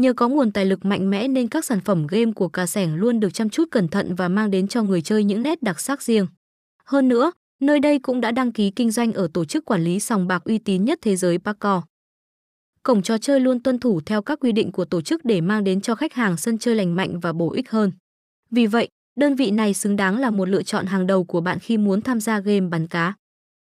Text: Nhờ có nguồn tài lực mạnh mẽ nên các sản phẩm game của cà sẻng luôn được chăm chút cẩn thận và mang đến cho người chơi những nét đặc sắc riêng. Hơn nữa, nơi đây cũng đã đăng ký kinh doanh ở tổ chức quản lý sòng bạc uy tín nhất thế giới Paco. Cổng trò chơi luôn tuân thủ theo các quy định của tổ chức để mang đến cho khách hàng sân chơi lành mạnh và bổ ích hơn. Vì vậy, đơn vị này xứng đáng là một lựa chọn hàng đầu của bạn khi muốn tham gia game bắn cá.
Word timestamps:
Nhờ 0.00 0.12
có 0.12 0.28
nguồn 0.28 0.52
tài 0.52 0.66
lực 0.66 0.84
mạnh 0.84 1.10
mẽ 1.10 1.28
nên 1.28 1.48
các 1.48 1.64
sản 1.64 1.80
phẩm 1.80 2.06
game 2.06 2.32
của 2.32 2.48
cà 2.48 2.66
sẻng 2.66 2.94
luôn 2.94 3.20
được 3.20 3.34
chăm 3.34 3.50
chút 3.50 3.68
cẩn 3.70 3.88
thận 3.88 4.14
và 4.14 4.28
mang 4.28 4.50
đến 4.50 4.68
cho 4.68 4.82
người 4.82 5.02
chơi 5.02 5.24
những 5.24 5.42
nét 5.42 5.62
đặc 5.62 5.80
sắc 5.80 6.02
riêng. 6.02 6.26
Hơn 6.84 7.08
nữa, 7.08 7.32
nơi 7.60 7.80
đây 7.80 7.98
cũng 7.98 8.20
đã 8.20 8.30
đăng 8.30 8.52
ký 8.52 8.70
kinh 8.70 8.90
doanh 8.90 9.12
ở 9.12 9.28
tổ 9.34 9.44
chức 9.44 9.64
quản 9.64 9.84
lý 9.84 10.00
sòng 10.00 10.26
bạc 10.26 10.44
uy 10.44 10.58
tín 10.58 10.84
nhất 10.84 10.98
thế 11.02 11.16
giới 11.16 11.38
Paco. 11.38 11.82
Cổng 12.82 13.02
trò 13.02 13.18
chơi 13.18 13.40
luôn 13.40 13.62
tuân 13.62 13.78
thủ 13.78 14.00
theo 14.06 14.22
các 14.22 14.38
quy 14.40 14.52
định 14.52 14.72
của 14.72 14.84
tổ 14.84 15.00
chức 15.00 15.24
để 15.24 15.40
mang 15.40 15.64
đến 15.64 15.80
cho 15.80 15.94
khách 15.94 16.14
hàng 16.14 16.36
sân 16.36 16.58
chơi 16.58 16.74
lành 16.74 16.96
mạnh 16.96 17.20
và 17.20 17.32
bổ 17.32 17.52
ích 17.52 17.70
hơn. 17.70 17.92
Vì 18.50 18.66
vậy, 18.66 18.88
đơn 19.16 19.34
vị 19.34 19.50
này 19.50 19.74
xứng 19.74 19.96
đáng 19.96 20.18
là 20.18 20.30
một 20.30 20.48
lựa 20.48 20.62
chọn 20.62 20.86
hàng 20.86 21.06
đầu 21.06 21.24
của 21.24 21.40
bạn 21.40 21.58
khi 21.58 21.78
muốn 21.78 22.02
tham 22.02 22.20
gia 22.20 22.40
game 22.40 22.68
bắn 22.68 22.86
cá. 22.86 23.14